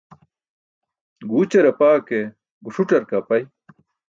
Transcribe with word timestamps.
Guućar 1.29 1.65
apaa 1.71 1.97
ke 2.07 2.19
guṣuc̣ar 2.63 3.03
ke 3.09 3.15
apai. 3.21 3.43